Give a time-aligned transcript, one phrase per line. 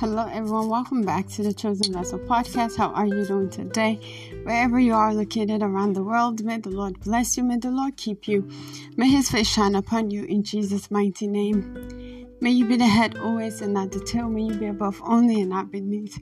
[0.00, 0.68] Hello, everyone.
[0.68, 2.76] Welcome back to the Chosen Vessel podcast.
[2.76, 3.98] How are you doing today?
[4.44, 7.42] Wherever you are located around the world, may the Lord bless you.
[7.42, 8.48] May the Lord keep you.
[8.96, 12.28] May His face shine upon you in Jesus' mighty name.
[12.40, 14.28] May you be the head always and not the tail.
[14.28, 16.16] May you be above only and not beneath.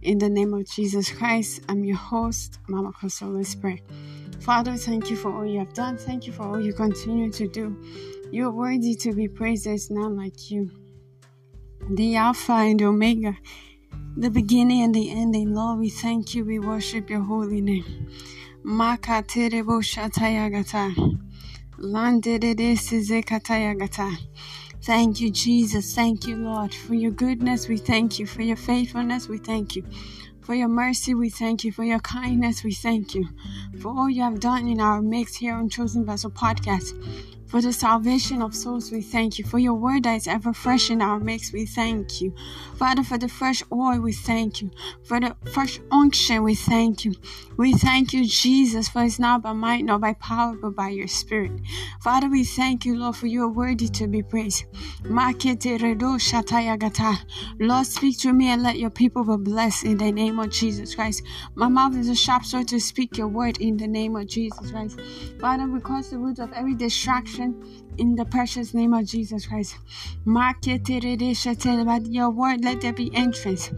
[0.00, 3.82] In the name of Jesus Christ, I'm your host, Mama Kosola Pray.
[4.38, 5.96] Father, thank you for all you have done.
[5.96, 7.82] Thank you for all you continue to do.
[8.30, 9.64] You are worthy to be praised.
[9.64, 10.70] There's none like you
[11.90, 13.36] the Alpha and the Omega,
[14.16, 15.54] the beginning and the ending.
[15.54, 16.44] Lord, we thank you.
[16.44, 17.84] We worship your holy name.
[18.64, 21.18] Makaterebo shatayagata.
[21.78, 24.16] Landededesizekatayagata.
[24.82, 25.94] Thank you, Jesus.
[25.94, 27.68] Thank you, Lord, for your goodness.
[27.68, 28.26] We thank you.
[28.26, 29.84] For your faithfulness, we thank you.
[30.40, 31.72] For your mercy, we thank you.
[31.72, 33.28] For your kindness, we thank you.
[33.80, 36.94] For all you have done in our mix here on Chosen Vessel Podcast.
[37.48, 39.44] For the salvation of souls, we thank you.
[39.44, 42.34] For your word that is ever fresh in our midst, we thank you.
[42.76, 44.70] Father, for the fresh oil, we thank you.
[45.04, 47.14] For the fresh unction, we thank you.
[47.56, 51.08] We thank you, Jesus, for it's not by might nor by power, but by your
[51.08, 51.52] spirit.
[52.02, 54.66] Father, we thank you, Lord, for you are worthy to be praised.
[57.60, 60.94] Lord, speak to me and let your people be blessed in the name of Jesus
[60.94, 61.22] Christ.
[61.54, 64.70] My mouth is a sharp sword to speak your word in the name of Jesus
[64.70, 65.00] Christ.
[65.40, 69.76] Father, we cause the roots of every distraction in the precious name of Jesus Christ.
[70.26, 70.54] By
[72.04, 73.70] your word, let there be entrance.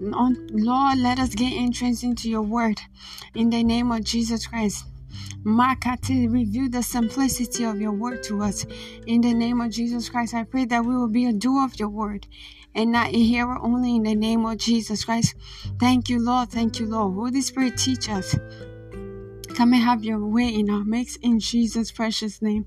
[0.00, 2.80] Lord, let us get entrance into your word
[3.34, 4.84] in the name of Jesus Christ.
[5.44, 8.66] Makati, reveal the simplicity of your word to us.
[9.06, 11.78] In the name of Jesus Christ, I pray that we will be a doer of
[11.78, 12.26] your word
[12.74, 15.34] and not a hearer only in the name of Jesus Christ.
[15.78, 16.50] Thank you, Lord.
[16.50, 17.14] Thank you, Lord.
[17.14, 18.36] Holy Spirit, teach us.
[19.54, 22.66] Come and have your way in our mix in Jesus' precious name.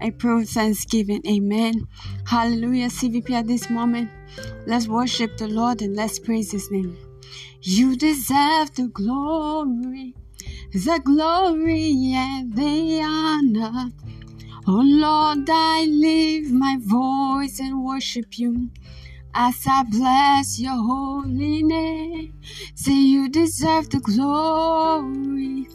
[0.00, 1.22] I thanksgiving.
[1.26, 1.86] Amen.
[2.26, 2.88] Hallelujah.
[2.88, 4.10] CVP at this moment.
[4.66, 6.96] Let's worship the Lord and let's praise his name.
[7.62, 10.14] You deserve the glory,
[10.72, 13.90] the glory and the honor.
[14.66, 18.70] Oh Lord, I lift my voice and worship you
[19.34, 22.34] as I bless your holy name.
[22.74, 25.68] Say you deserve the glory,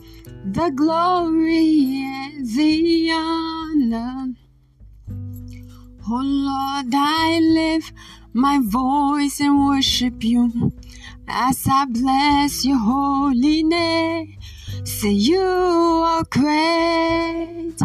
[0.43, 3.62] the glory and the honor.
[6.09, 7.91] Oh Lord, I lift
[8.31, 10.71] my voice and worship you
[11.27, 14.37] as I bless your holy name.
[14.85, 17.75] Say you are great,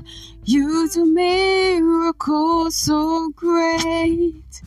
[0.44, 4.62] you do miracles so great.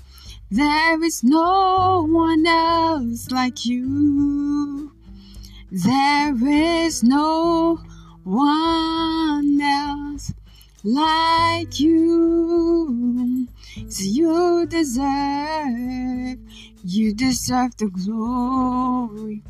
[0.50, 4.92] There is no one else like you.
[5.72, 7.80] There is no
[8.24, 10.34] one else
[10.84, 13.48] like you.
[13.88, 16.38] So you deserve,
[16.84, 19.44] you deserve the glory,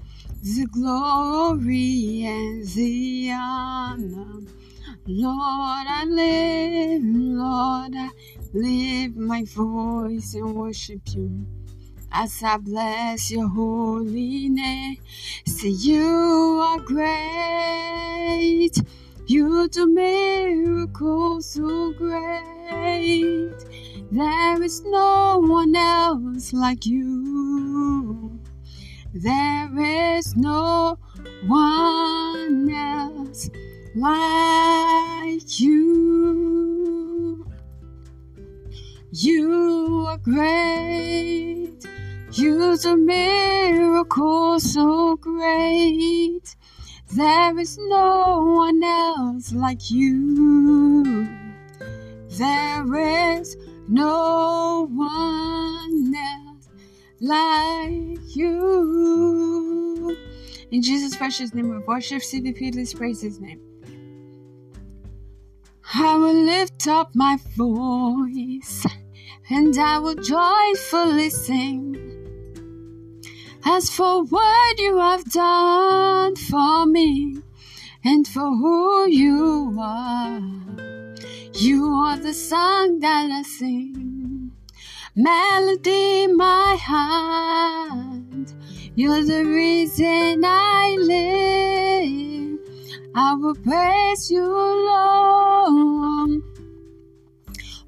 [0.44, 4.42] the glory and the honor.
[5.08, 8.10] Lord, I live, Lord, I
[8.54, 11.48] lift my voice and worship you
[12.12, 14.98] as I bless your holy name.
[15.46, 17.12] Say you are great.
[19.34, 23.54] You do miracles so great.
[24.12, 28.38] There is no one else like you.
[29.14, 31.00] There is no
[31.48, 33.50] one else
[33.96, 37.46] like you.
[39.14, 41.88] You are great.
[42.34, 46.54] You do miracles so great.
[47.14, 51.28] There is no one else like you.
[52.30, 53.58] There is
[53.90, 56.70] no one else
[57.20, 60.18] like you.
[60.72, 62.74] In Jesus' precious name, we worship CVP.
[62.76, 63.60] Let's praise His name.
[65.94, 68.86] I will lift up my voice
[69.50, 72.11] and I will joyfully sing.
[73.64, 77.44] As for what you have done for me
[78.04, 80.42] and for who you are,
[81.54, 84.52] you are the song that I sing.
[85.16, 88.52] Melody in my heart,
[88.96, 92.60] you're the reason I live.
[93.14, 96.42] I will praise you, Lord.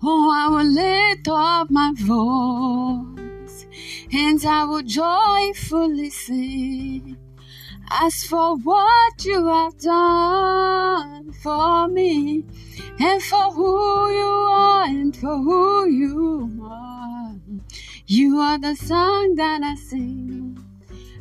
[0.03, 3.12] Oh, I will lift up my voice
[4.13, 7.17] and I will joyfully sing.
[7.89, 12.45] As for what you have done for me
[12.99, 17.35] and for who you are and for who you are,
[18.05, 20.57] You are the song that I sing.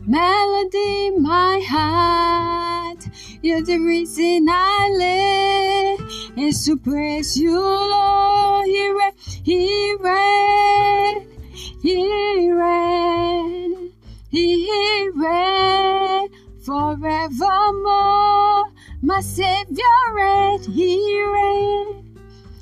[0.07, 3.09] Melody, my heart.
[3.41, 6.39] You're the reason I live.
[6.39, 8.67] Is to praise you, Lord.
[8.67, 9.13] He reign,
[9.45, 13.93] He reign, He reign,
[14.31, 16.29] He reign
[16.65, 18.65] forevermore.
[19.03, 19.85] My Savior
[20.15, 22.19] reign, He reign,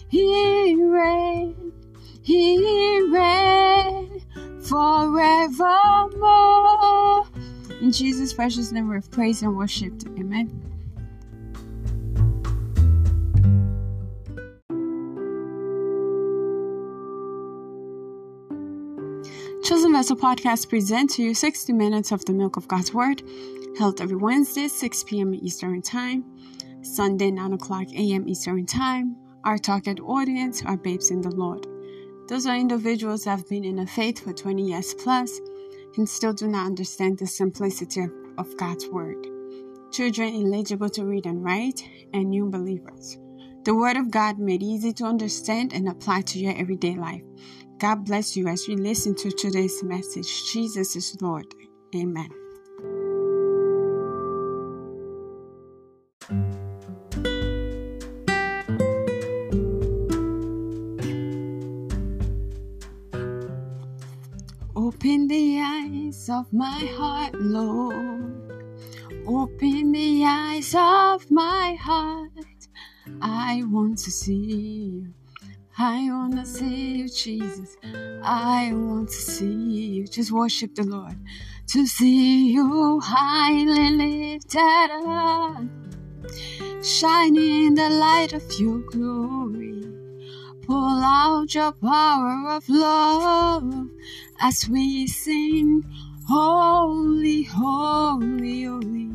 [0.08, 1.72] He reign,
[2.22, 4.22] He reign
[4.62, 6.10] forevermore.
[7.80, 9.92] In Jesus' precious name, we praise and worship.
[10.18, 10.69] Amen.
[19.70, 23.22] Chosen Vessel Podcast presents to you 60 minutes of the milk of God's Word,
[23.78, 25.32] held every Wednesday, 6 p.m.
[25.32, 26.24] Eastern Time,
[26.82, 28.28] Sunday, 9 o'clock a.m.
[28.28, 29.14] Eastern Time.
[29.44, 31.68] Our target audience are babes in the Lord.
[32.26, 35.40] Those are individuals that have been in the faith for 20 years plus
[35.96, 38.08] and still do not understand the simplicity
[38.38, 39.24] of God's Word.
[39.92, 43.18] Children eligible to read and write, and new believers.
[43.62, 47.22] The Word of God made easy to understand and apply to your everyday life.
[47.80, 50.52] God bless you as you listen to today's message.
[50.52, 51.46] Jesus is Lord.
[51.96, 52.28] Amen.
[64.76, 68.52] Open the eyes of my heart, Lord.
[69.26, 72.68] Open the eyes of my heart.
[73.22, 75.14] I want to see you.
[75.82, 77.78] I want to see you, Jesus.
[78.22, 80.06] I want to see you.
[80.06, 81.16] Just worship the Lord.
[81.68, 85.62] To see you highly lifted up,
[86.84, 89.82] shining in the light of your glory.
[90.66, 93.88] Pull out your power of love
[94.38, 95.82] as we sing,
[96.28, 99.10] Holy, Holy, Holy.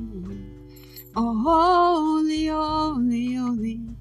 [1.15, 3.94] Oh, holy, holy, holy.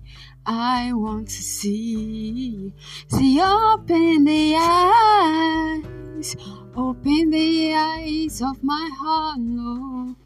[0.46, 2.73] I want to see,
[3.08, 6.37] see, open the eyes,
[6.76, 10.17] open the eyes of my heart, Lord.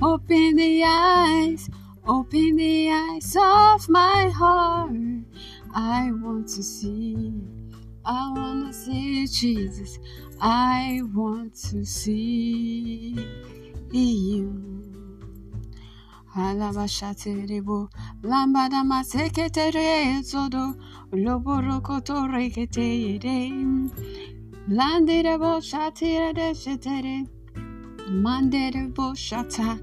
[0.00, 1.70] Open the eyes,
[2.06, 4.90] open the eyes of my heart.
[5.74, 7.32] I want to see,
[8.04, 9.98] I want to see Jesus.
[10.40, 13.14] I want to see
[13.92, 14.81] you.
[16.34, 17.90] Alabashaterebo,
[18.22, 18.82] lambada
[25.60, 27.28] shatire de shetere,
[29.14, 29.78] shata.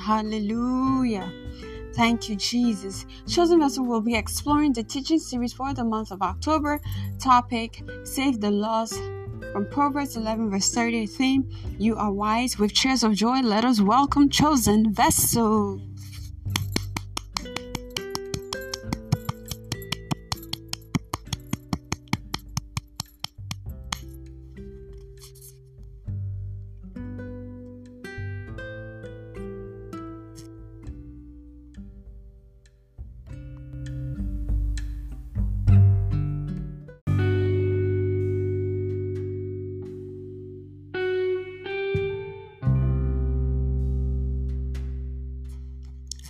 [0.00, 1.32] Hallelujah.
[1.94, 3.06] Thank you, Jesus.
[3.26, 6.80] Chosen Vessel will be exploring the teaching series for the month of October.
[7.18, 9.00] Topic Save the Lost
[9.54, 11.48] from Proverbs 11, verse 30, theme
[11.78, 12.58] You are wise.
[12.58, 15.80] With cheers of joy, let us welcome Chosen Vessel.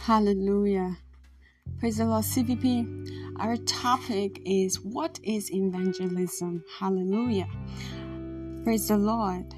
[0.07, 0.99] Hallelujah.
[1.81, 3.41] Praise the Lord, CVP.
[3.41, 6.63] Our topic is what is evangelism?
[6.79, 7.49] Hallelujah.
[8.65, 9.55] Praise the Lord.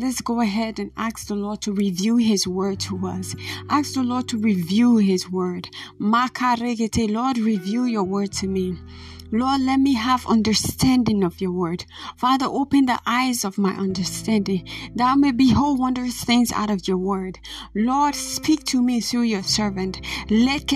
[0.00, 3.34] Let's go ahead and ask the Lord to review His word to us.
[3.68, 5.68] Ask the Lord to review His word.
[5.98, 8.78] Lord, review your word to me.
[9.30, 11.84] Lord, let me have understanding of your word.
[12.16, 16.88] Father, open the eyes of my understanding that I may behold wondrous things out of
[16.88, 17.38] your word.
[17.74, 20.00] Lord, speak to me through your servant.
[20.30, 20.70] I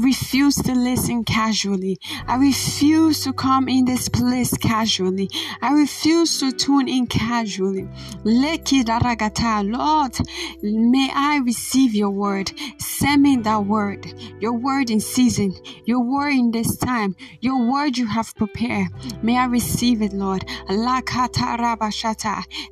[0.00, 1.98] refuse to listen casually.
[2.26, 5.30] I refuse to come in this place casually.
[5.60, 7.88] I refuse to tune in casually.
[8.24, 10.18] Lord,
[10.62, 12.52] may I receive your word.
[12.78, 14.06] Send me that word,
[14.40, 15.54] your word in season,
[15.84, 18.88] your word in this time, your word you have prepared.
[19.22, 20.44] May I receive it, Lord.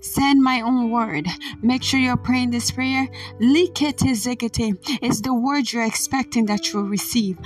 [0.00, 1.26] Send my own word.
[1.62, 3.08] Make sure you're praying this prayer.
[3.40, 7.38] It's the word you're expecting that you'll receive.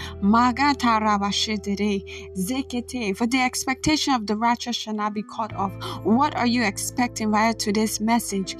[3.15, 5.73] For the expectation of the righteous shall not be cut off.
[6.05, 8.57] What are you expecting right via today's message.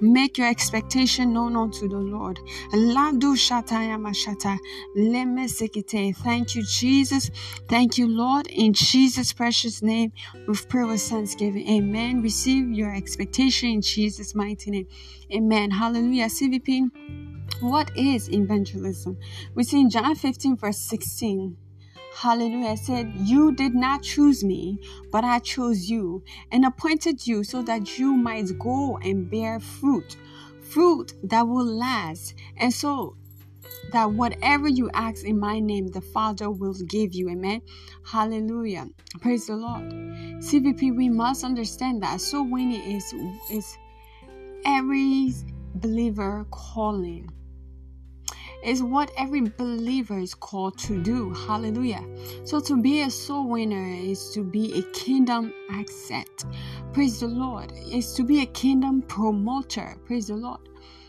[0.00, 2.40] Make your expectation known unto the Lord.
[6.12, 7.30] Thank you, Jesus.
[7.68, 8.46] Thank you, Lord.
[8.48, 10.12] In Jesus' precious name,
[10.46, 11.68] with prayer with thanksgiving.
[11.68, 12.22] Amen.
[12.22, 14.86] Receive your expectation in Jesus' mighty name.
[15.32, 15.70] Amen.
[15.70, 16.26] Hallelujah.
[16.26, 16.90] CVP.
[17.60, 19.16] What is evangelism?
[19.54, 21.56] We see in John 15, verse 16.
[22.16, 22.78] Hallelujah.
[22.78, 24.80] Said, You did not choose me,
[25.12, 30.16] but I chose you and appointed you so that you might go and bear fruit,
[30.62, 32.32] fruit that will last.
[32.56, 33.18] And so
[33.92, 37.28] that whatever you ask in my name, the Father will give you.
[37.28, 37.60] Amen.
[38.02, 38.88] Hallelujah.
[39.20, 39.82] Praise the Lord.
[40.40, 43.12] CVP, we must understand that so winning is
[43.50, 43.76] is
[44.64, 45.34] every
[45.74, 47.28] believer calling
[48.66, 51.32] is what every believer is called to do.
[51.32, 52.04] Hallelujah.
[52.44, 56.44] So to be a soul winner is to be a kingdom asset.
[56.92, 57.72] Praise the Lord.
[57.92, 59.96] Is to be a kingdom promoter.
[60.04, 60.60] Praise the Lord.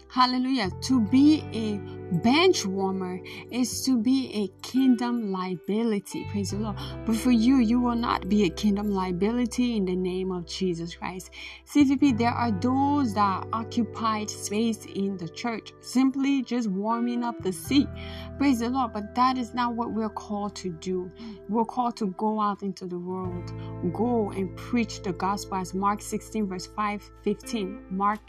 [0.10, 0.70] Hallelujah.
[0.84, 3.20] To be a bench warmer
[3.52, 6.26] is to be a kingdom liability.
[6.32, 6.78] Praise the Lord.
[7.06, 10.96] But for you, you will not be a kingdom liability in the name of Jesus
[10.96, 11.32] Christ.
[11.66, 17.52] CVP, there are those that occupied space in the church, simply just warming up the
[17.52, 17.88] seat.
[18.38, 18.94] Praise the Lord.
[18.94, 21.12] But that is not what we're called to do.
[21.50, 23.52] We're called to go out into the world,
[23.94, 27.84] go and preach the gospel as Mark 16, verse 5 15.
[27.90, 28.20] Mark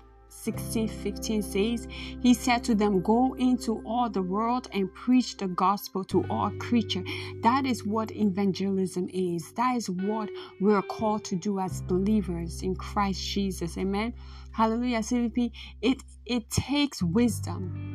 [0.43, 1.89] 16 15 says,
[2.23, 6.51] He said to them, Go into all the world and preach the gospel to all
[6.59, 7.03] creature.
[7.43, 9.53] That is what evangelism is.
[9.53, 10.31] That is what
[10.61, 13.77] we're called to do as believers in Christ Jesus.
[13.77, 14.15] Amen.
[14.53, 15.01] Hallelujah.
[15.01, 15.51] CVP,
[15.83, 17.89] it it takes wisdom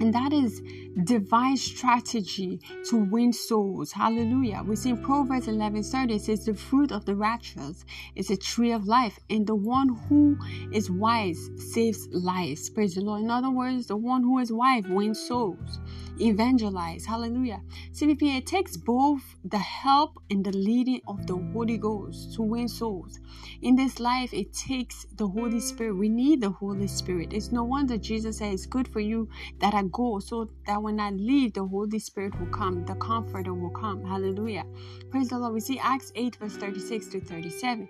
[0.00, 0.60] and that is
[1.04, 3.92] divine strategy to win souls.
[3.92, 4.62] Hallelujah.
[4.62, 8.36] We see in Proverbs 11 30, it says, The fruit of the righteous is a
[8.36, 10.36] tree of life, and the one who
[10.72, 12.68] is wise saves lives.
[12.68, 13.22] Praise the Lord.
[13.22, 15.80] In other words, the one who is wise wins souls
[16.20, 17.04] evangelize.
[17.04, 17.60] Hallelujah.
[17.92, 22.68] CVP, it takes both the help and the leading of the Holy Ghost to win
[22.68, 23.20] souls.
[23.62, 25.94] In this life, it takes the Holy Spirit.
[25.96, 27.32] We need the Holy Spirit.
[27.32, 29.28] It's no wonder Jesus said it's good for you
[29.58, 33.52] that I go so that when I leave, the Holy Spirit will come, the Comforter
[33.52, 34.02] will come.
[34.02, 34.64] Hallelujah.
[35.10, 35.52] Praise the Lord.
[35.52, 37.86] We see Acts 8, verse 36 to 37.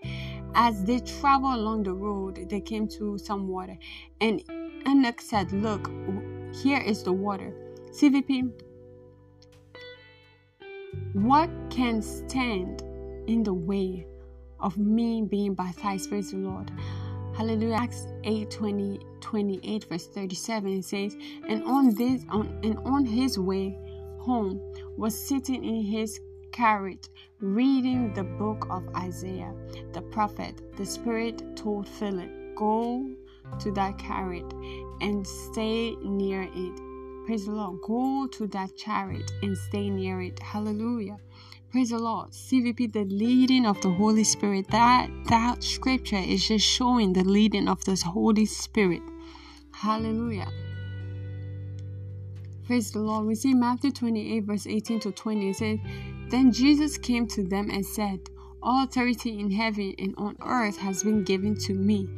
[0.57, 3.79] As they travel along the road, they came to some water.
[4.21, 4.43] And
[4.85, 5.89] eunuch said, Look,
[6.53, 7.53] here is the water
[7.93, 8.51] CVP,
[11.13, 12.83] what can stand
[13.29, 14.05] in the way
[14.59, 16.11] of me being baptized?
[16.11, 16.73] Praise the Lord.
[17.37, 17.75] Hallelujah.
[17.75, 18.99] Acts 8 20,
[19.37, 21.15] 28, verse 37 it says,
[21.47, 23.77] And on this on and on his way
[24.19, 24.63] home
[24.97, 26.19] was sitting in his
[26.53, 29.53] carriage reading the book of Isaiah
[29.93, 30.63] the prophet.
[30.79, 33.11] The Spirit told Philip, Go
[33.59, 34.51] to that carriage
[35.03, 37.27] and stay near it.
[37.27, 37.83] Praise the Lord.
[37.87, 40.39] Go to that chariot and stay near it.
[40.39, 41.19] Hallelujah.
[41.71, 42.31] Praise the Lord.
[42.31, 44.69] CVP, the leading of the Holy Spirit.
[44.71, 49.03] That that scripture is just showing the leading of this Holy Spirit.
[49.77, 50.51] Hallelujah.
[52.67, 53.27] Praise the Lord.
[53.27, 55.51] We see Matthew 28, verse 18 to 20.
[55.51, 55.79] It says,
[56.31, 58.21] Then Jesus came to them and said,
[58.63, 62.09] All authority in heaven and on earth has been given to me.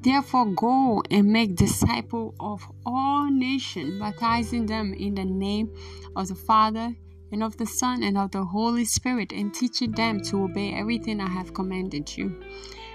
[0.00, 5.76] Therefore, go and make disciples of all nations, baptizing them in the name
[6.16, 6.96] of the Father
[7.30, 11.20] and of the Son and of the Holy Spirit, and teaching them to obey everything
[11.20, 12.42] I have commanded you.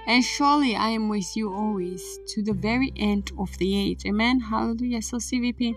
[0.09, 4.07] And surely I am with you always to the very end of the age.
[4.07, 4.39] Amen.
[4.39, 5.03] Hallelujah.
[5.03, 5.75] So, CVP,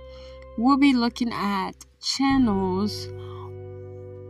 [0.56, 3.08] we'll be looking at channels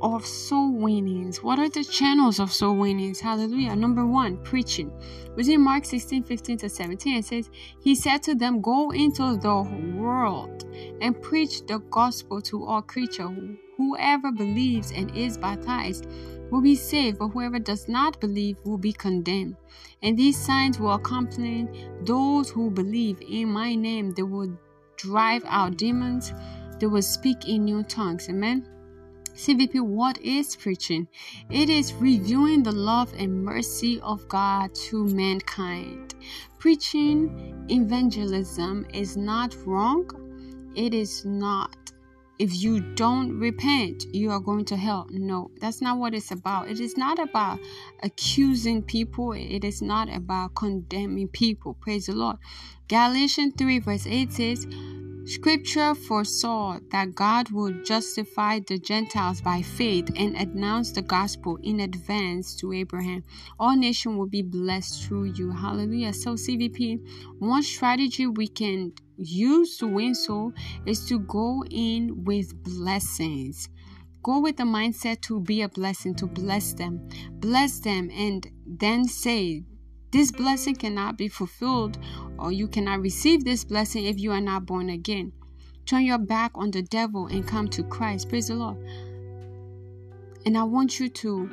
[0.02, 1.40] of soul winnings.
[1.40, 3.20] What are the channels of soul winnings?
[3.20, 3.76] Hallelujah.
[3.76, 4.90] Number one, preaching.
[5.36, 7.48] Within Mark 16, 15 to 17, it says,
[7.80, 9.62] He said to them, Go into the
[9.96, 10.64] world
[11.00, 13.30] and preach the gospel to all creatures.
[13.76, 16.08] Whoever believes and is baptized
[16.52, 19.56] will be saved, but whoever does not believe will be condemned.
[20.02, 21.66] And these signs will accompany
[22.02, 24.10] those who believe in my name.
[24.12, 24.56] They will
[24.98, 26.34] drive out demons,
[26.78, 28.28] they will speak in new tongues.
[28.28, 28.68] Amen.
[29.34, 31.08] CVP, what is preaching?
[31.48, 36.14] It is reviewing the love and mercy of God to mankind.
[36.58, 40.06] Preaching evangelism is not wrong.
[40.76, 41.91] It is not.
[42.38, 45.06] If you don't repent, you are going to hell.
[45.10, 46.68] No, that's not what it's about.
[46.68, 47.60] It is not about
[48.02, 51.74] accusing people, it is not about condemning people.
[51.74, 52.38] Praise the Lord.
[52.88, 54.66] Galatians 3, verse 8 says,
[55.24, 61.80] Scripture foresaw that God would justify the Gentiles by faith and announce the gospel in
[61.80, 63.22] advance to Abraham.
[63.58, 65.52] All nations will be blessed through you.
[65.52, 66.12] Hallelujah.
[66.12, 66.98] So, CVP,
[67.38, 70.52] one strategy we can use to win soul
[70.86, 73.68] is to go in with blessings.
[74.24, 77.08] Go with the mindset to be a blessing, to bless them.
[77.32, 79.62] Bless them and then say,
[80.12, 81.98] this blessing cannot be fulfilled,
[82.38, 85.32] or you cannot receive this blessing if you are not born again.
[85.86, 88.28] Turn your back on the devil and come to Christ.
[88.28, 88.76] Praise the Lord.
[90.44, 91.50] And I want you to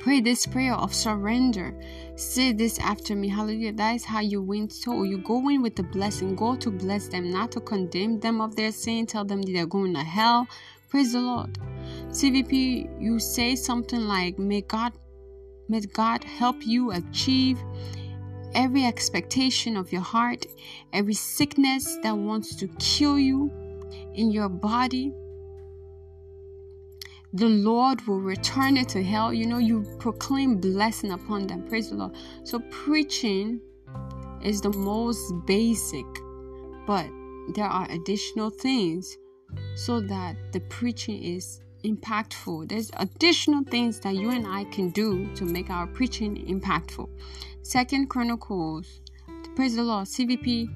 [0.00, 1.78] pray this prayer of surrender.
[2.16, 3.28] Say this after me.
[3.28, 3.74] Hallelujah.
[3.74, 5.04] That is how you win soul.
[5.04, 6.34] You go in with the blessing.
[6.36, 9.06] Go to bless them, not to condemn them of their sin.
[9.06, 10.48] Tell them they're going to hell.
[10.88, 11.58] Praise the Lord.
[12.08, 14.94] CVP, you say something like, May God
[15.68, 17.58] May God help you achieve
[18.54, 20.46] every expectation of your heart,
[20.92, 23.52] every sickness that wants to kill you
[24.14, 25.12] in your body.
[27.34, 29.34] The Lord will return it to hell.
[29.34, 31.68] You know, you proclaim blessing upon them.
[31.68, 32.12] Praise the Lord.
[32.44, 33.60] So, preaching
[34.42, 36.06] is the most basic,
[36.86, 37.06] but
[37.54, 39.18] there are additional things
[39.74, 41.60] so that the preaching is
[41.92, 42.68] impactful.
[42.68, 47.08] There's additional things that you and I can do to make our preaching impactful.
[47.62, 49.00] Second Chronicles,
[49.56, 50.68] praise the Lord, CVP,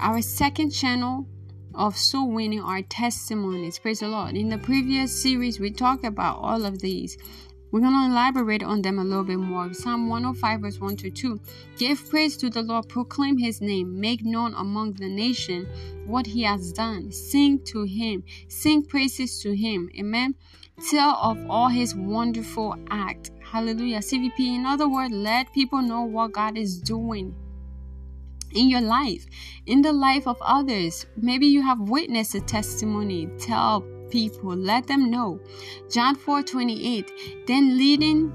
[0.00, 1.26] our second channel
[1.74, 3.78] of soul winning our testimonies.
[3.78, 4.36] Praise the Lord.
[4.36, 7.16] In the previous series, we talked about all of these.
[7.70, 9.72] We're going to elaborate on them a little bit more.
[9.72, 11.40] Psalm 105, verse 1 to 2.
[11.78, 15.68] Give praise to the Lord, proclaim his name, make known among the nation
[16.06, 17.12] what he has done.
[17.12, 19.88] Sing to him, sing praises to him.
[19.98, 20.34] Amen.
[20.90, 23.30] Tell of all his wonderful act.
[23.40, 23.98] Hallelujah.
[23.98, 27.34] CVP, in other words, let people know what God is doing
[28.52, 29.26] in your life,
[29.66, 31.06] in the life of others.
[31.16, 33.28] Maybe you have witnessed a testimony.
[33.38, 34.54] Tell people.
[34.56, 35.40] Let them know.
[35.90, 37.46] John 4 28.
[37.46, 38.32] Then leading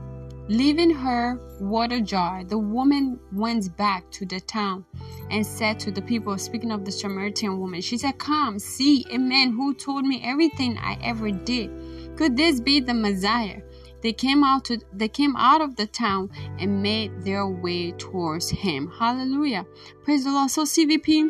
[0.47, 4.85] leaving her water jar, the woman went back to the town
[5.31, 9.17] and said to the people, speaking of the Samaritan woman, she said, Come, see a
[9.17, 11.71] man who told me everything I ever did.
[12.15, 13.61] Could this be the Messiah?
[14.01, 18.51] They came out to they came out of the town and made their way towards
[18.51, 18.91] him.
[18.99, 19.65] Hallelujah.
[20.03, 20.51] Praise the Lord.
[20.51, 21.27] So CVP,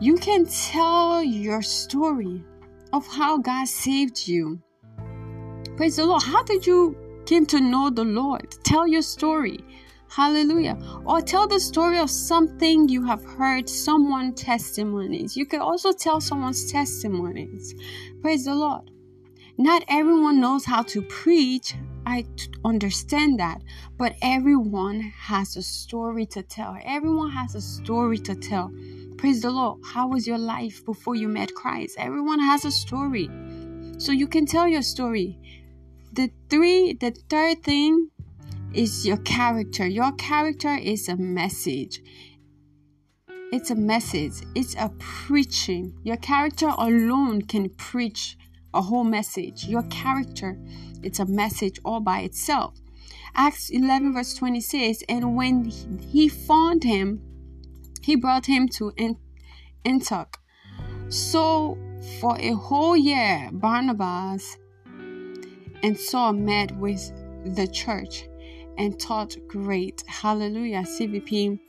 [0.00, 2.44] you can tell your story
[2.92, 4.60] of how God saved you.
[5.76, 6.22] Praise the Lord.
[6.22, 8.54] How did you came to know the Lord?
[8.64, 9.64] Tell your story.
[10.08, 10.76] Hallelujah.
[11.06, 15.36] Or tell the story of something you have heard someone testimonies.
[15.36, 17.74] You can also tell someone's testimonies.
[18.20, 18.90] Praise the Lord.
[19.56, 21.76] Not everyone knows how to preach.
[22.06, 22.26] I
[22.64, 23.62] understand that.
[23.98, 26.76] But everyone has a story to tell.
[26.84, 28.72] Everyone has a story to tell.
[29.20, 29.80] Praise the Lord.
[29.84, 31.96] How was your life before you met Christ?
[31.98, 33.28] Everyone has a story.
[33.98, 35.38] So you can tell your story.
[36.14, 38.08] The three, the third thing
[38.72, 39.86] is your character.
[39.86, 42.00] Your character is a message.
[43.52, 44.32] It's a message.
[44.54, 45.92] It's a preaching.
[46.02, 48.38] Your character alone can preach
[48.72, 49.66] a whole message.
[49.66, 50.58] Your character,
[51.02, 52.80] it's a message all by itself.
[53.34, 57.29] Acts 11, verse 20 says, And when he found him,
[58.10, 58.92] he brought him to
[59.84, 60.36] Antioch.
[61.10, 61.78] So
[62.18, 64.58] for a whole year, Barnabas
[65.84, 67.12] and Saul met with
[67.54, 68.28] the church
[68.76, 70.02] and taught great.
[70.08, 71.60] Hallelujah, CVP.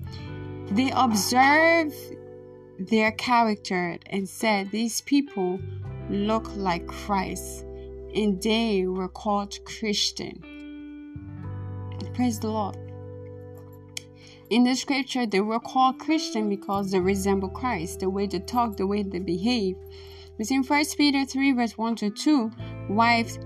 [0.71, 1.93] They observed
[2.80, 5.60] their character and said, These people
[6.10, 7.65] look like Christ,
[8.15, 10.41] and they were called Christian.
[12.15, 12.81] Praise the Lord.
[14.51, 18.75] In the scripture, they were called Christian because they resemble Christ, the way they talk,
[18.75, 19.77] the way they behave.
[20.37, 22.51] It's in 1 Peter 3, verse 1 to 2.
[22.89, 23.39] Wives,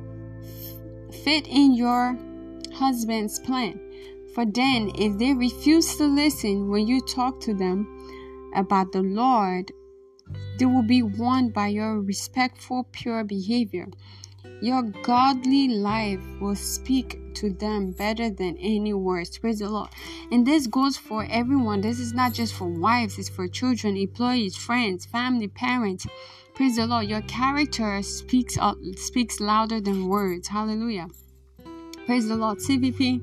[1.23, 2.17] fit in your
[2.73, 3.79] husband's plan.
[4.33, 7.85] For then, if they refuse to listen when you talk to them
[8.55, 9.71] about the Lord,
[10.57, 13.85] they will be won by your respectful, pure behavior.
[14.59, 19.37] Your godly life will speak to them better than any words.
[19.37, 19.89] Praise the Lord.
[20.31, 21.81] And this goes for everyone.
[21.81, 26.05] This is not just for wives, it's for children, employees, friends, family, parents.
[26.53, 27.07] Praise the Lord.
[27.07, 28.57] Your character speaks
[28.95, 30.47] speaks louder than words.
[30.47, 31.07] Hallelujah.
[32.05, 32.59] Praise the Lord.
[32.59, 33.21] CVP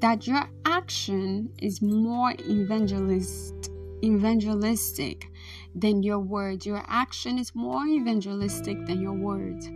[0.00, 3.70] that your action is more evangelist
[4.04, 5.28] evangelistic
[5.74, 6.66] than your words.
[6.66, 9.68] Your action is more evangelistic than your words.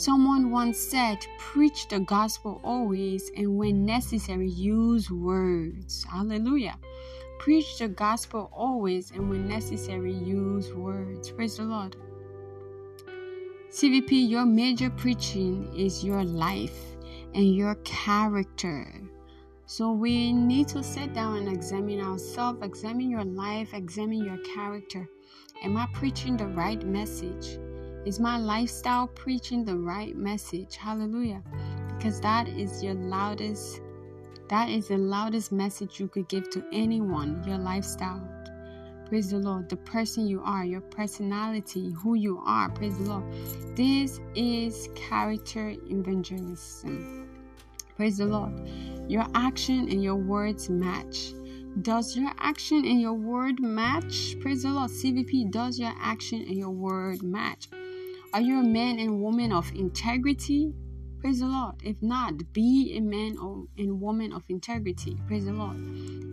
[0.00, 6.04] Someone once said, Preach the gospel always, and when necessary, use words.
[6.04, 6.78] Hallelujah.
[7.38, 11.30] Preach the gospel always and when necessary, use words.
[11.30, 11.96] Praise the Lord.
[13.70, 16.96] CVP, your major preaching is your life
[17.34, 18.90] and your character.
[19.66, 25.06] So we need to sit down and examine ourselves, examine your life, examine your character.
[25.62, 27.58] Am I preaching the right message?
[28.04, 30.76] Is my lifestyle preaching the right message?
[30.76, 31.42] Hallelujah.
[31.96, 33.80] Because that is your loudest
[34.48, 38.20] that is the loudest message you could give to anyone, your lifestyle.
[39.06, 39.68] Praise the Lord.
[39.68, 42.68] The person you are, your personality, who you are.
[42.70, 43.24] Praise the Lord.
[43.76, 47.28] This is character evangelism.
[47.96, 48.52] Praise the Lord.
[49.08, 51.32] Your action and your words match.
[51.82, 54.36] Does your action and your word match?
[54.40, 54.90] Praise the Lord.
[54.90, 57.68] CVP, does your action and your word match?
[58.32, 60.72] Are you a man and woman of integrity?
[61.18, 61.74] Praise the Lord.
[61.82, 65.18] If not, be a man or and woman of integrity.
[65.26, 65.76] Praise the Lord.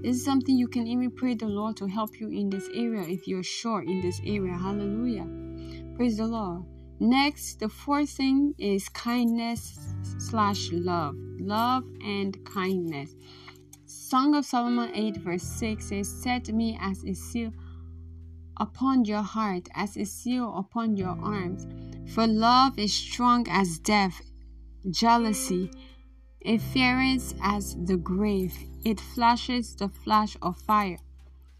[0.03, 3.01] This is something you can even pray the Lord to help you in this area
[3.01, 4.53] if you're sure in this area.
[4.53, 5.27] Hallelujah.
[5.95, 6.65] Praise the Lord.
[6.99, 9.79] Next, the fourth thing is kindness
[10.19, 11.15] slash love.
[11.39, 13.15] Love and kindness.
[13.87, 17.51] Song of Solomon 8 verse 6 says, Set me as a seal
[18.59, 21.65] upon your heart, as a seal upon your arms.
[22.13, 24.21] For love is strong as death,
[24.89, 25.71] jealousy.
[26.71, 28.55] Fears as the grave.
[28.85, 30.97] It flashes the flash of fire,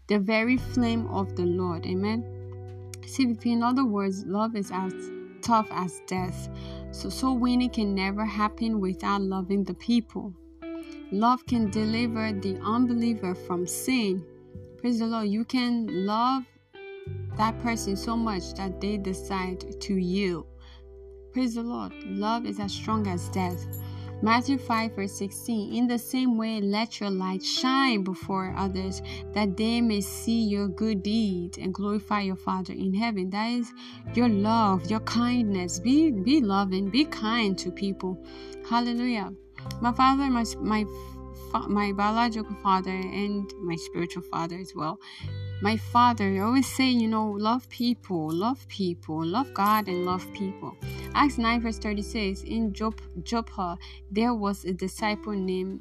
[0.06, 1.84] the very flame of the Lord.
[1.84, 2.24] Amen.
[3.02, 4.94] CVP, in other words, love is as
[5.42, 6.48] tough as death.
[6.90, 10.34] So, so winning can never happen without loving the people.
[11.10, 14.24] Love can deliver the unbeliever from sin.
[14.78, 15.28] Praise the Lord.
[15.28, 16.44] You can love
[17.36, 20.46] that person so much that they decide to yield.
[21.32, 21.92] Praise the Lord.
[22.04, 23.64] Love is as strong as death.
[24.20, 25.72] Matthew 5, verse 16.
[25.72, 29.00] In the same way, let your light shine before others,
[29.32, 33.30] that they may see your good deeds and glorify your Father in heaven.
[33.30, 33.72] That is
[34.14, 35.78] your love, your kindness.
[35.78, 38.18] Be be loving, be kind to people.
[38.68, 39.32] Hallelujah.
[39.80, 40.84] My father, my my
[41.68, 44.98] my biological father, and my spiritual father as well
[45.60, 50.76] my father always say, you know, love people, love people, love God and love people.
[51.14, 53.76] Acts 9 verse 36, in Jop- Joppa,
[54.10, 55.80] there was a disciple named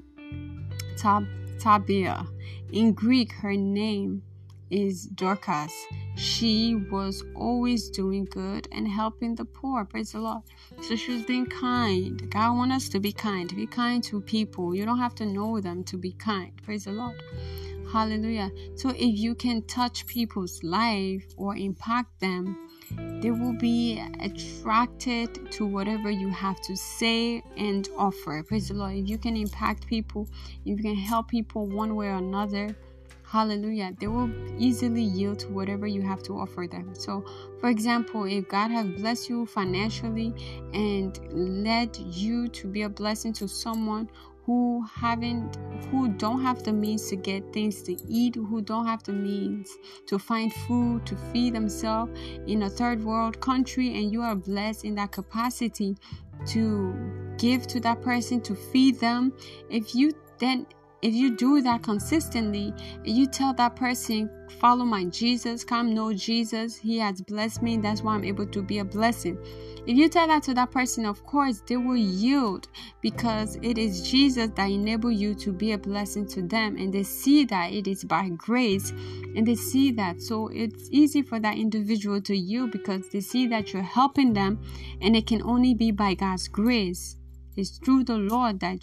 [0.97, 1.27] Tab-
[1.59, 2.27] Tabia.
[2.71, 4.23] In Greek, her name
[4.69, 5.71] is Dorcas.
[6.15, 9.85] She was always doing good and helping the poor.
[9.85, 10.41] Praise the Lord.
[10.81, 12.29] So she was being kind.
[12.31, 13.55] God wants us to be kind.
[13.55, 14.75] Be kind to people.
[14.75, 16.51] You don't have to know them to be kind.
[16.63, 17.21] Praise the Lord.
[17.91, 18.51] Hallelujah.
[18.75, 22.57] So if you can touch people's life or impact them,
[23.21, 28.43] they will be attracted to whatever you have to say and offer.
[28.43, 28.93] Praise the Lord.
[28.95, 30.27] If you can impact people,
[30.65, 32.75] if you can help people one way or another,
[33.23, 36.95] hallelujah, they will easily yield to whatever you have to offer them.
[36.95, 37.25] So,
[37.59, 40.33] for example, if God has blessed you financially
[40.73, 44.09] and led you to be a blessing to someone
[44.47, 45.57] who haven't
[45.91, 49.69] who don't have the means to get things to eat who don't have the means
[50.07, 52.11] to find food to feed themselves
[52.47, 55.95] in a third world country and you are blessed in that capacity
[56.45, 56.95] to
[57.37, 59.33] give to that person to feed them.
[59.69, 60.67] If you then
[61.01, 64.29] if you do that consistently you tell that person
[64.59, 68.61] follow my jesus come know jesus he has blessed me that's why i'm able to
[68.61, 69.37] be a blessing.
[69.85, 72.67] If you tell that to that person of course they will yield
[73.01, 77.03] because it is jesus that enable you to be a blessing to them and they
[77.03, 78.91] see that it is by grace
[79.37, 80.21] and they see that.
[80.21, 84.61] So it's easy for that individual to yield because they see that you're helping them
[85.01, 87.17] and it can only be by god's grace.
[87.55, 88.79] It's through the lord that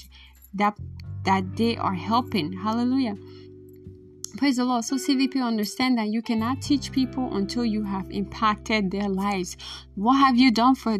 [0.55, 0.79] that
[1.25, 2.53] that they are helping.
[2.53, 3.17] Hallelujah.
[4.37, 4.85] Praise the Lord.
[4.85, 9.57] So CVP understand that you cannot teach people until you have impacted their lives.
[9.95, 10.99] What have you done for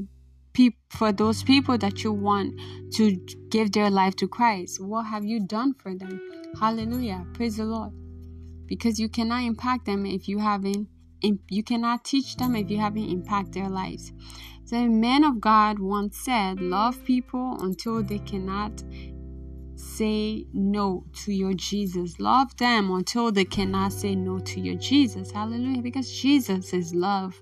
[0.53, 2.61] people for those people that you want
[2.93, 3.17] to
[3.51, 4.81] give their life to Christ?
[4.81, 6.21] What have you done for them?
[6.61, 7.27] Hallelujah.
[7.35, 7.91] Praise the Lord.
[8.67, 10.89] Because you cannot impact them if you haven't
[11.49, 14.13] you cannot teach them if you haven't impacted their lives.
[14.69, 18.83] The man of God once said, Love people until they cannot
[19.97, 22.19] say no to your Jesus.
[22.19, 25.31] Love them until they cannot say no to your Jesus.
[25.31, 25.83] Hallelujah.
[25.83, 27.41] Because Jesus is love.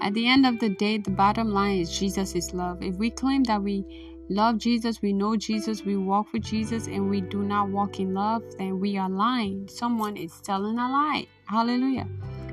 [0.00, 2.82] At the end of the day, the bottom line is Jesus is love.
[2.82, 3.84] If we claim that we
[4.28, 8.14] love Jesus, we know Jesus, we walk with Jesus, and we do not walk in
[8.14, 9.68] love, then we are lying.
[9.68, 11.26] Someone is telling a lie.
[11.46, 12.06] Hallelujah.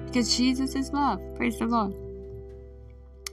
[0.05, 1.19] Because Jesus is love.
[1.35, 2.04] Praise the Lord.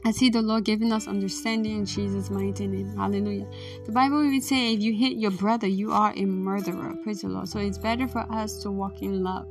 [0.04, 2.96] I see the Lord giving us understanding in Jesus' mighty name.
[2.96, 3.46] Hallelujah.
[3.86, 6.94] The Bible even say if you hit your brother, you are a murderer.
[7.04, 7.48] Praise the Lord.
[7.48, 9.46] So it's better for us to walk in love.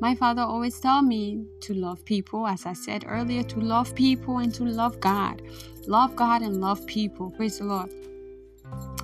[0.00, 4.38] My father always tell me to love people, as I said earlier, to love people
[4.38, 5.40] and to love God.
[5.86, 7.30] Love God and love people.
[7.30, 7.90] Praise the Lord.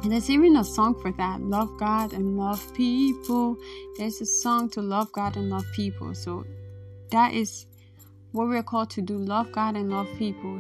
[0.03, 1.41] And there's even a song for that.
[1.41, 3.57] Love God and love people.
[3.97, 6.15] There's a song to love God and love people.
[6.15, 6.45] So
[7.11, 7.67] that is
[8.33, 10.59] what we're called to do love God and love people.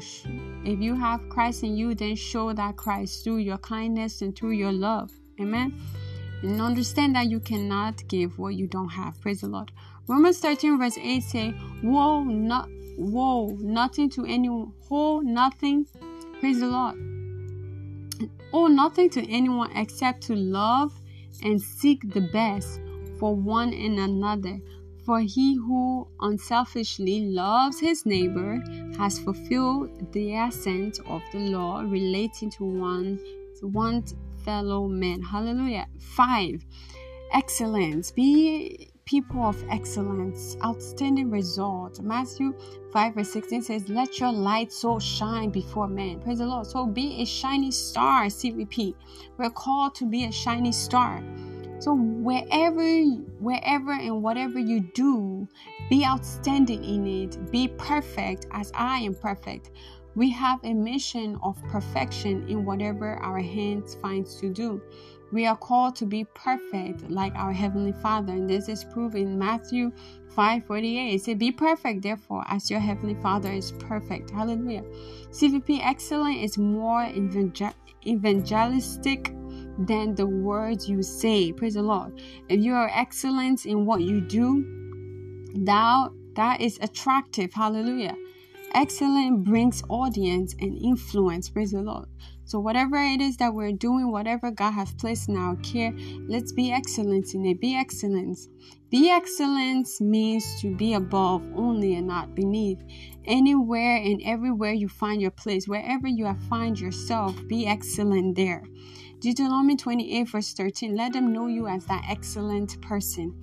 [0.64, 4.52] If you have Christ in you, then show that Christ through your kindness and through
[4.52, 5.10] your love.
[5.40, 5.80] Amen.
[6.42, 9.20] And understand that you cannot give what you don't have.
[9.20, 9.70] Praise the Lord.
[10.08, 15.86] Romans 13, verse 8 say, Woe, not woe, nothing to anyone, woe, nothing.
[16.40, 16.96] Praise the Lord.
[18.52, 20.92] Owe nothing to anyone except to love
[21.42, 22.80] and seek the best
[23.18, 24.58] for one and another
[25.10, 28.62] for he who unselfishly loves his neighbor
[28.96, 33.18] has fulfilled the essence of the law relating to one
[33.58, 35.20] to fellow man.
[35.20, 35.88] Hallelujah.
[35.98, 36.64] Five.
[37.32, 38.12] Excellence.
[38.12, 41.98] Be people of excellence, outstanding result.
[42.00, 42.54] Matthew
[42.92, 46.20] 5 verse 16 says, Let your light so shine before men.
[46.20, 46.68] Praise the Lord.
[46.68, 48.94] So be a shining star, CVP.
[49.38, 51.20] We're called to be a shining star.
[51.80, 53.02] So wherever
[53.38, 55.48] wherever and whatever you do,
[55.88, 57.50] be outstanding in it.
[57.50, 59.70] Be perfect as I am perfect.
[60.14, 64.82] We have a mission of perfection in whatever our hands finds to do.
[65.32, 69.38] We are called to be perfect like our heavenly Father, and this is proven in
[69.38, 69.92] Matthew
[70.36, 71.14] 5:48.
[71.14, 74.84] It says, "Be perfect, therefore, as your heavenly Father is perfect." Hallelujah.
[75.30, 77.06] CVP excellent is more
[78.04, 79.32] evangelistic
[79.78, 81.52] than the words you say.
[81.52, 82.20] Praise the Lord.
[82.48, 84.64] If you are excellent in what you do,
[85.54, 87.52] thou that is attractive.
[87.52, 88.16] Hallelujah.
[88.74, 91.48] Excellent brings audience and influence.
[91.48, 92.06] Praise the Lord.
[92.44, 95.92] So whatever it is that we're doing, whatever God has placed in our care,
[96.28, 97.60] let's be excellent in it.
[97.60, 98.48] Be excellence.
[98.90, 102.82] Be excellence means to be above only and not beneath.
[103.24, 108.64] Anywhere and everywhere you find your place, wherever you find yourself, be excellent there.
[109.20, 113.34] Deuteronomy 28, verse 13 let them know you as that excellent person.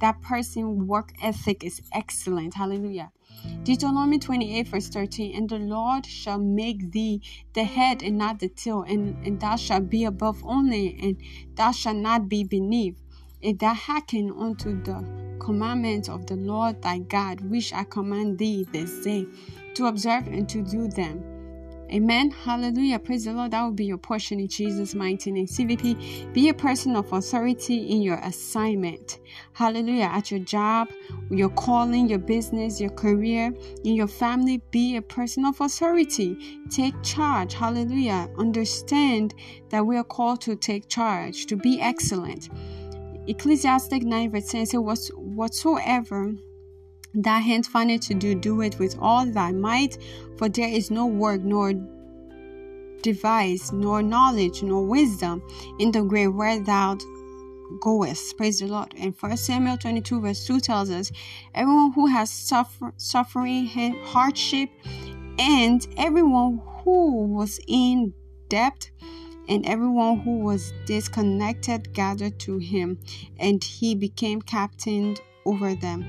[0.00, 2.54] That person work ethic is excellent.
[2.54, 3.12] Hallelujah.
[3.62, 7.20] Deuteronomy 28, verse 13 And the Lord shall make thee
[7.52, 11.18] the head and not the tail, and, and thou shalt be above only, and
[11.54, 12.98] thou shalt not be beneath.
[13.42, 15.04] If thou hearken unto the
[15.38, 19.26] commandments of the Lord thy God, which I command thee this day,
[19.74, 21.29] to observe and to do them
[21.92, 22.30] Amen.
[22.30, 23.00] Hallelujah.
[23.00, 23.50] Praise the Lord.
[23.50, 25.46] That will be your portion in Jesus' mighty name.
[25.46, 29.18] CVP, be a person of authority in your assignment.
[29.54, 30.04] Hallelujah.
[30.12, 30.88] At your job,
[31.30, 33.52] your calling, your business, your career,
[33.84, 36.60] in your family, be a person of authority.
[36.70, 37.54] Take charge.
[37.54, 38.28] Hallelujah.
[38.38, 39.34] Understand
[39.70, 42.50] that we are called to take charge, to be excellent.
[43.26, 46.34] Ecclesiastic 9 verse 10 says, Whatsoever
[47.14, 49.98] Thy hand findeth to do, do it with all thy might,
[50.36, 51.72] for there is no work nor
[53.02, 55.42] device, nor knowledge, nor wisdom
[55.78, 56.96] in the grave where thou
[57.80, 58.36] goest.
[58.36, 58.94] Praise the Lord.
[58.96, 61.10] And 1 Samuel 22, verse 2 tells us
[61.54, 63.66] everyone who has suffer, suffering,
[64.04, 64.70] hardship,
[65.38, 68.12] and everyone who was in
[68.48, 68.90] debt
[69.48, 72.98] and everyone who was disconnected gathered to him,
[73.38, 76.04] and he became captain over them.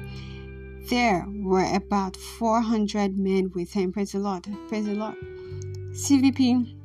[0.90, 3.92] There were about 400 men with him.
[3.92, 4.48] Praise the Lord.
[4.68, 5.16] Praise the Lord.
[5.92, 6.78] CVP.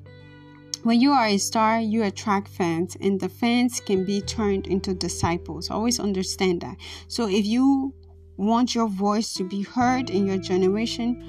[0.82, 4.94] When you are a star, you attract fans, and the fans can be turned into
[4.94, 5.70] disciples.
[5.70, 6.76] Always understand that.
[7.08, 7.92] So, if you
[8.36, 11.22] want your voice to be heard in your generation,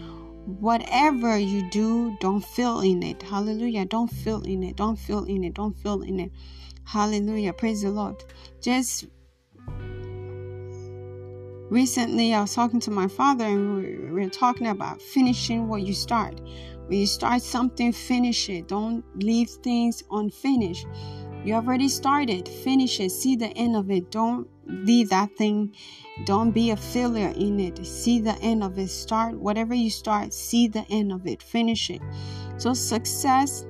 [0.59, 3.23] whatever you do, don't feel in it.
[3.23, 3.85] Hallelujah.
[3.85, 4.75] Don't feel in it.
[4.75, 5.55] Don't feel in it.
[5.55, 6.31] Don't feel in it.
[6.83, 7.53] Hallelujah.
[7.53, 8.23] Praise the Lord.
[8.61, 9.05] Just
[11.69, 15.93] recently I was talking to my father and we were talking about finishing what you
[15.93, 16.39] start.
[16.87, 18.67] When you start something, finish it.
[18.67, 20.87] Don't leave things unfinished.
[21.43, 23.11] You already started, finish it.
[23.11, 24.11] See the end of it.
[24.11, 25.75] Don't leave that thing.
[26.25, 27.85] Don't be a failure in it.
[27.85, 28.89] See the end of it.
[28.89, 31.41] Start whatever you start, see the end of it.
[31.43, 32.01] Finish it.
[32.57, 33.66] So, success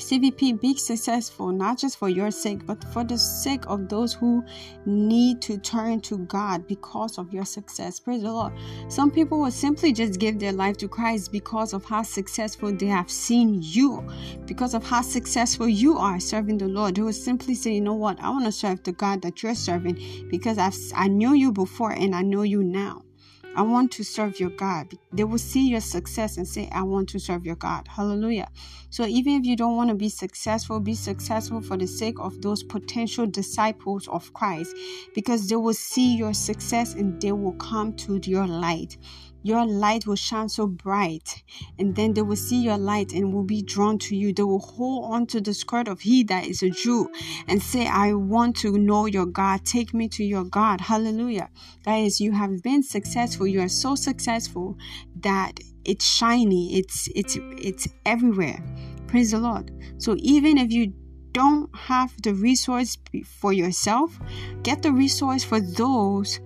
[0.00, 4.42] CVP, be successful, not just for your sake, but for the sake of those who
[4.86, 8.00] need to turn to God because of your success.
[8.00, 8.52] Praise the Lord.
[8.88, 12.86] Some people will simply just give their life to Christ because of how successful they
[12.86, 14.04] have seen you,
[14.46, 16.94] because of how successful you are serving the Lord.
[16.94, 19.54] They will simply say, you know what, I want to serve the God that you're
[19.54, 23.02] serving because I've, I knew you before and I know you now.
[23.56, 24.94] I want to serve your God.
[25.12, 27.88] They will see your success and say, I want to serve your God.
[27.88, 28.48] Hallelujah.
[28.90, 32.42] So even if you don't want to be successful, be successful for the sake of
[32.42, 34.76] those potential disciples of Christ
[35.14, 38.96] because they will see your success and they will come to your light
[39.42, 41.42] your light will shine so bright
[41.78, 44.32] and then they will see your light and will be drawn to you.
[44.32, 47.10] They will hold on to the skirt of he that is a jew
[47.48, 49.64] and say i want to know your god.
[49.64, 50.80] Take me to your god.
[50.80, 51.48] Hallelujah.
[51.84, 53.46] Guys you have been successful.
[53.46, 54.76] You are so successful
[55.20, 56.78] that it's shiny.
[56.78, 58.62] It's it's it's everywhere.
[59.06, 59.70] Praise the lord.
[59.98, 60.92] So even if you
[61.32, 64.18] don't have the resource for yourself
[64.62, 66.40] get the resource for those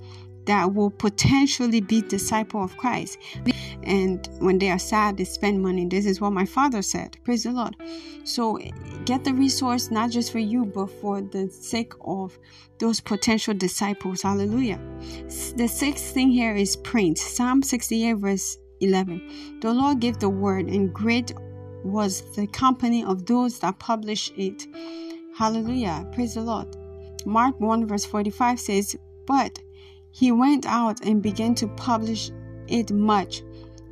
[0.47, 3.19] that will potentially be disciple of Christ.
[3.83, 5.87] And when they are sad, they spend money.
[5.87, 7.17] This is what my father said.
[7.25, 7.77] Praise the Lord.
[8.25, 8.59] So
[9.05, 12.39] get the resource not just for you, but for the sake of
[12.79, 14.23] those potential disciples.
[14.23, 14.81] Hallelujah.
[15.57, 17.19] The sixth thing here is print.
[17.19, 19.61] Psalm 68, verse 11.
[19.61, 21.33] The Lord gave the word, and great
[21.85, 24.67] was the company of those that published it.
[25.37, 26.09] Hallelujah.
[26.13, 26.77] Praise the Lord.
[27.27, 29.59] Mark 1 verse 45 says, But
[30.15, 32.31] he went out and began to publish
[32.69, 33.43] it much,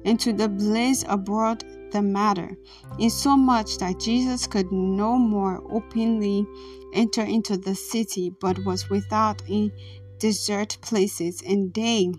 [0.04, 2.56] and to the blaze abroad the matter,
[2.98, 6.46] insomuch that Jesus could no more openly
[6.94, 9.72] enter into the city, but was without in
[10.18, 12.12] desert places, and they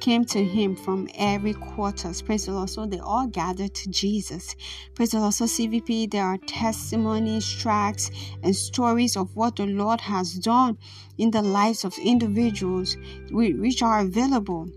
[0.00, 2.12] came to him from every quarter.
[2.24, 2.70] Praise the Lord.
[2.70, 4.56] So they all gathered to Jesus.
[4.94, 5.34] Praise the Lord.
[5.34, 8.10] So CVP, there are testimonies, tracks,
[8.42, 10.78] and stories of what the Lord has done
[11.18, 12.96] in the lives of individuals
[13.30, 14.68] which are available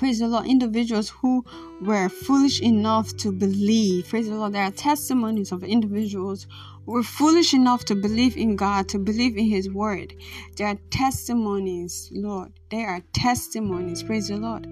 [0.00, 1.44] praise the Lord, individuals who
[1.82, 4.08] were foolish enough to believe.
[4.08, 4.54] Praise the Lord.
[4.54, 6.46] There are testimonies of individuals
[6.90, 10.14] were foolish enough to believe in God, to believe in His word.
[10.56, 12.52] There are testimonies, Lord.
[12.70, 14.02] There are testimonies.
[14.02, 14.66] Praise the Lord.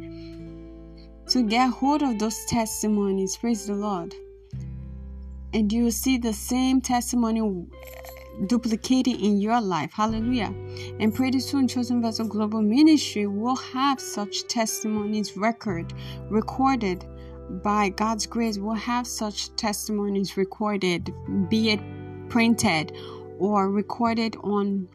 [1.29, 4.15] To get hold of those testimonies, praise the Lord.
[5.55, 7.67] And you will see the same testimony
[8.47, 9.93] duplicated in your life.
[9.93, 10.53] Hallelujah.
[11.01, 15.93] And pretty soon, Chosen Vessel Global Ministry will have such testimonies record
[16.31, 17.05] recorded
[17.63, 18.59] by God's grace.
[18.59, 21.15] We'll have such testimonies recorded,
[21.49, 21.81] be it
[22.29, 22.93] printed
[23.39, 24.89] or recorded on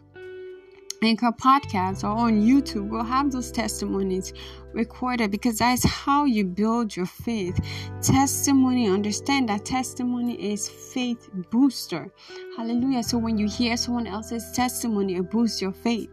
[1.04, 4.32] Anchor podcast or on YouTube, we'll have those testimonies
[4.72, 7.60] recorded because that's how you build your faith.
[8.02, 12.10] Testimony, understand that testimony is faith booster.
[12.56, 13.04] Hallelujah.
[13.04, 16.10] So when you hear someone else's testimony, it boosts your faith.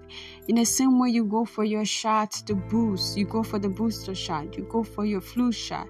[0.48, 3.68] In the same way you go for your shot to boost, you go for the
[3.68, 5.86] booster shot, you go for your flu shot.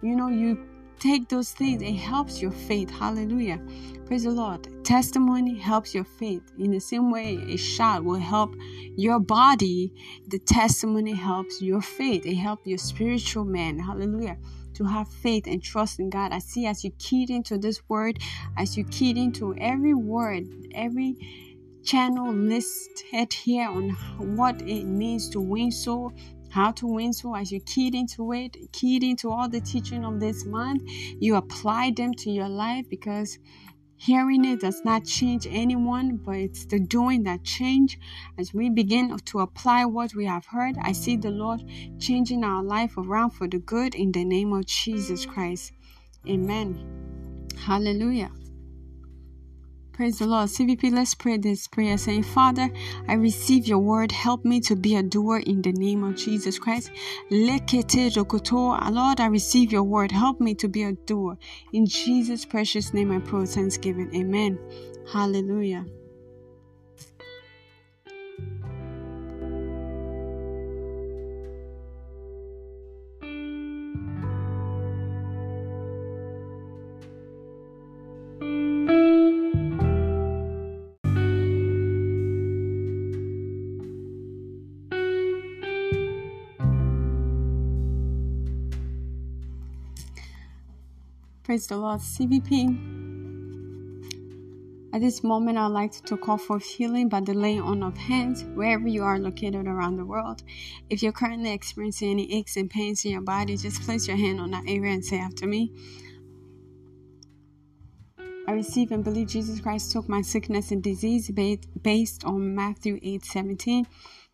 [0.00, 0.66] You know, you
[0.98, 2.90] take those things, it helps your faith.
[2.90, 3.60] Hallelujah.
[4.06, 4.84] Praise the Lord.
[4.84, 6.42] Testimony helps your faith.
[6.58, 8.54] In the same way a shot will help
[8.96, 9.92] your body,
[10.28, 12.26] the testimony helps your faith.
[12.26, 13.78] It helps your spiritual man.
[13.78, 14.38] Hallelujah.
[14.74, 16.32] To have faith and trust in God.
[16.32, 18.18] I see as you keyed into this word,
[18.56, 21.16] as you keyed into every word, every
[21.84, 23.90] channel listed here on
[24.36, 26.12] what it means to win soul
[26.50, 30.20] how to win so as you keyed into it keyed into all the teaching of
[30.20, 33.38] this month you apply them to your life because
[33.96, 37.98] hearing it does not change anyone but it's the doing that change.
[38.38, 41.60] As we begin to apply what we have heard i see the lord
[41.98, 45.72] changing our life around for the good in the name of jesus christ.
[46.28, 46.78] Amen.
[47.56, 48.30] Hallelujah
[49.98, 50.48] Praise the Lord.
[50.48, 52.70] CVP, let's pray this prayer saying, Father,
[53.08, 54.12] I receive your word.
[54.12, 56.92] Help me to be a doer in the name of Jesus Christ.
[57.32, 60.12] Lord, I receive your word.
[60.12, 61.36] Help me to be a doer.
[61.72, 64.14] In Jesus' precious name, I pray thanksgiving.
[64.14, 64.56] Amen.
[65.12, 65.84] Hallelujah.
[91.48, 92.00] Praise the Lord.
[92.00, 92.76] CVP.
[94.92, 98.44] At this moment, I'd like to call for healing by the laying on of hands
[98.52, 100.42] wherever you are located around the world.
[100.90, 104.42] If you're currently experiencing any aches and pains in your body, just place your hand
[104.42, 105.72] on that area and say after me.
[108.46, 111.30] I receive and believe Jesus Christ took my sickness and disease
[111.80, 113.86] based on Matthew 8 17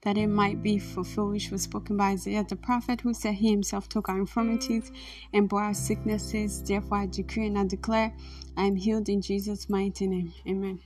[0.04, 3.50] that it might be fulfilled, which was spoken by Isaiah the prophet, who said he
[3.50, 4.92] himself took our infirmities
[5.32, 6.62] and bore our sicknesses.
[6.62, 8.14] Therefore, I decree and I declare
[8.56, 10.32] I am healed in Jesus' mighty name.
[10.46, 10.80] Amen.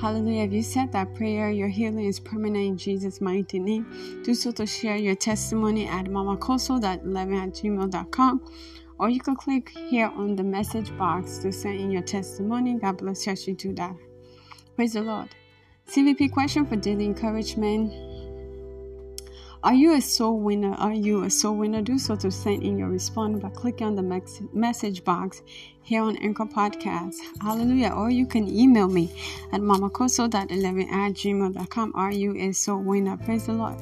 [0.00, 0.44] Hallelujah.
[0.44, 4.22] If you said that prayer, your healing is permanent in Jesus' mighty name.
[4.24, 8.52] Do so to share your testimony at mamakosso.11 at gmail.com.
[8.98, 12.78] Or you can click here on the message box to send in your testimony.
[12.78, 13.94] God bless you as you do that.
[14.76, 15.28] Praise the Lord.
[15.88, 18.09] CVP question for daily encouragement.
[19.62, 20.72] Are you a soul winner?
[20.72, 21.82] Are you a soul winner?
[21.82, 25.42] Do so to send in your response by clicking on the message box
[25.82, 27.16] here on Anchor Podcast.
[27.42, 27.90] Hallelujah.
[27.90, 29.12] Or you can email me
[29.52, 31.92] at mamakosso.11 at gmail.com.
[31.94, 33.18] Are you a soul winner?
[33.18, 33.76] Praise the Lord.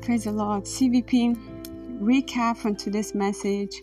[0.00, 0.62] Praise the Lord.
[0.62, 1.36] CVP
[2.00, 3.82] recap from today's message.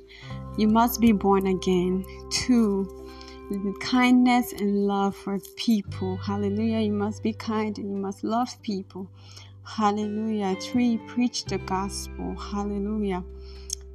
[0.58, 2.06] You must be born again.
[2.32, 2.88] Two,
[3.82, 6.16] kindness and love for people.
[6.16, 6.80] Hallelujah.
[6.80, 9.10] You must be kind and you must love people.
[9.64, 10.56] Hallelujah.
[10.60, 12.36] Three, preach the gospel.
[12.36, 13.24] Hallelujah.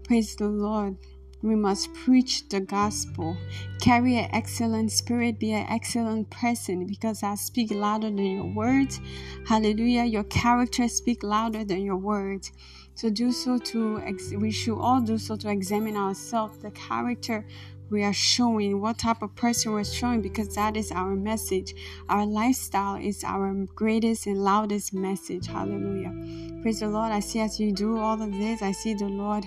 [0.04, 0.96] Praise the Lord.
[1.42, 3.36] We must preach the gospel.
[3.80, 5.38] Carry an excellent spirit.
[5.38, 9.00] Be an excellent person because I speak louder than your words.
[9.46, 10.04] Hallelujah.
[10.04, 12.52] Your character speak louder than your words.
[12.94, 14.00] So do so to
[14.38, 17.44] we should all do so to examine ourselves, the character
[17.90, 21.74] we are showing, what type of person we're showing, because that is our message.
[22.08, 25.46] Our lifestyle is our greatest and loudest message.
[25.46, 26.62] Hallelujah.
[26.62, 27.12] Praise the Lord.
[27.12, 29.46] I see as you do all of this, I see the Lord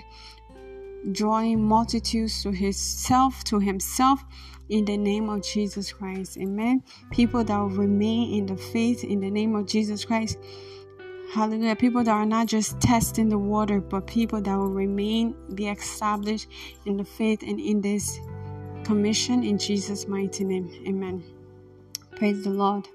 [1.12, 4.24] drawing multitudes to Himself, to Himself
[4.68, 6.38] in the name of Jesus Christ.
[6.38, 6.82] Amen.
[7.10, 10.38] People that will remain in the faith in the name of Jesus Christ.
[11.32, 11.76] Hallelujah.
[11.76, 16.48] People that are not just testing the water, but people that will remain, be established
[16.86, 18.18] in the faith and in this
[18.82, 20.68] commission in Jesus' mighty name.
[20.88, 21.22] Amen.
[22.16, 22.88] Praise the Lord.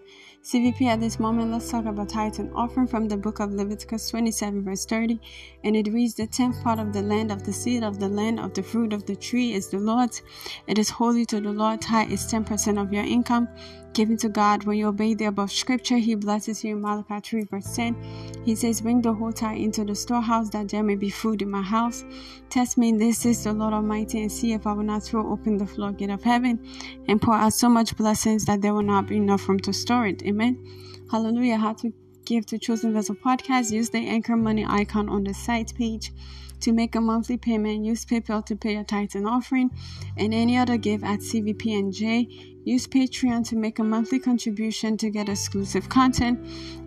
[0.43, 4.09] CVP at this moment, let's talk about tithe and offering from the book of Leviticus
[4.09, 5.17] 27, verse 30.
[5.63, 8.41] And it reads, The tenth part of the land, of the seed of the land,
[8.41, 10.21] of the fruit of the tree is the Lord's.
[10.67, 11.81] It is holy to the Lord.
[11.81, 13.47] Tithe is 10% of your income
[13.95, 14.65] given to God.
[14.65, 18.43] When you obey the above scripture, He blesses you Malachi 3, verse 10.
[18.45, 21.49] He says, Bring the whole tithe into the storehouse, that there may be food in
[21.49, 22.03] my house.
[22.49, 25.57] Test me, this is the Lord Almighty, and see if I will not throw open
[25.57, 26.59] the floodgate of heaven
[27.07, 30.05] and pour out so much blessings that there will not be enough room to store
[30.05, 30.21] it.
[30.23, 30.63] Amen.
[31.09, 31.57] Hallelujah.
[31.57, 31.93] How to
[32.25, 33.71] give to Chosen Vessel Podcast.
[33.71, 36.11] Use the Anchor Money icon on the site page
[36.59, 37.85] to make a monthly payment.
[37.85, 39.69] Use PayPal to pay your tithes and offering,
[40.17, 42.54] and any other give at CVP and J.
[42.65, 46.39] Use Patreon to make a monthly contribution to get exclusive content.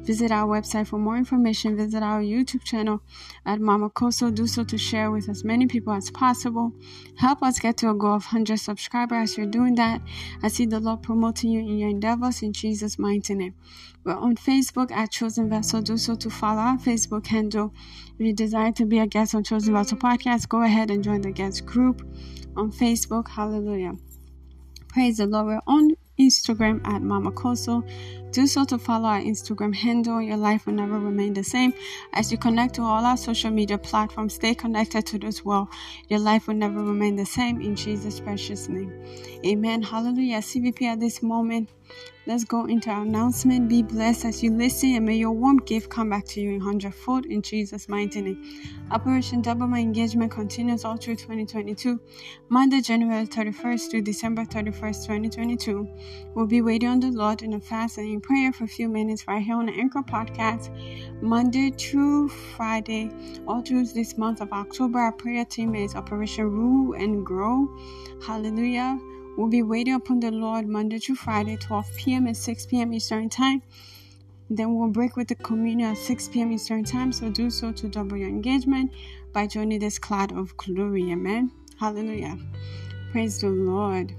[0.03, 1.77] Visit our website for more information.
[1.77, 3.01] Visit our YouTube channel
[3.47, 4.35] at Mama Kosso.
[4.35, 6.73] Do so to share with as many people as possible.
[7.17, 10.03] Help us get to a goal of 100 subscribers as you're doing that.
[10.43, 13.55] I see the Lord promoting you in your endeavors in Jesus' mighty name.
[14.03, 15.83] We're on Facebook at Chosen Vessel.
[15.83, 17.73] Do so to follow our Facebook handle.
[18.19, 21.21] If you desire to be a guest on Chosen Vessel Podcast, go ahead and join
[21.21, 22.03] the guest group
[22.57, 23.29] on Facebook.
[23.29, 23.93] Hallelujah.
[24.89, 25.47] Praise the Lord.
[25.47, 27.85] We're on Instagram at Mama Kosso.
[28.33, 30.21] Do so to follow our Instagram handle.
[30.21, 31.73] Your life will never remain the same.
[32.13, 35.69] As you connect to all our social media platforms, stay connected to this world.
[36.09, 38.93] Your life will never remain the same in Jesus' precious name.
[39.47, 39.83] Amen.
[39.83, 40.39] Hallelujah.
[40.39, 41.71] CVP at this moment.
[42.29, 43.71] Let's go into our announcement.
[43.71, 46.61] Be blessed as you listen, and may your warm gift come back to you in
[46.61, 48.45] hundredfold in Jesus' mighty name.
[48.91, 51.99] Operation Double My Engagement continues all through 2022.
[52.51, 55.89] Monday, January 31st to December 31st, 2022.
[56.35, 58.89] We'll be waiting on the Lord in a fast and in prayer for a few
[58.89, 60.71] minutes right here on the Anchor Podcast.
[61.23, 63.13] Monday through Friday,
[63.47, 67.69] all through this month of October, our prayer team is Operation Rule and Grow.
[68.27, 68.99] Hallelujah.
[69.37, 72.27] We'll be waiting upon the Lord Monday through Friday, 12 p.m.
[72.27, 72.93] and 6 p.m.
[72.93, 73.63] Eastern Time.
[74.51, 76.51] Then we'll break with the communion at 6 p.m.
[76.51, 77.13] Eastern Time.
[77.13, 78.91] So do so to double your engagement
[79.33, 81.13] by joining this cloud of glory.
[81.13, 81.53] Amen.
[81.79, 82.37] Hallelujah.
[83.13, 84.13] Praise the Lord.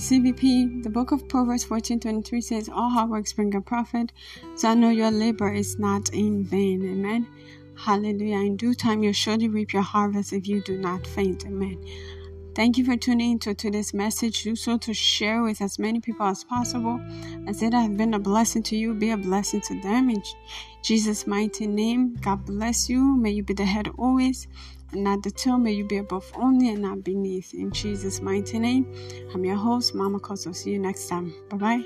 [0.00, 4.12] CVP, the book of Proverbs 14:23 says, All hard works bring a profit,
[4.56, 6.82] so I know your labor is not in vain.
[6.90, 7.26] Amen.
[7.76, 8.38] Hallelujah.
[8.38, 11.44] In due time, you'll surely reap your harvest if you do not faint.
[11.44, 11.84] Amen.
[12.54, 14.42] Thank you for tuning into today's message.
[14.42, 16.98] Do so to share with as many people as possible.
[17.46, 20.08] As it has been a blessing to you, be a blessing to them.
[20.08, 20.22] In
[20.82, 23.16] Jesus' mighty name, God bless you.
[23.18, 24.48] May you be the head always
[24.92, 25.58] and not the tail.
[25.58, 27.54] May you be above only and not beneath.
[27.54, 28.86] In Jesus' mighty name,
[29.34, 30.54] I'm your host, Mama Kosso.
[30.54, 31.34] See you next time.
[31.48, 31.84] Bye bye.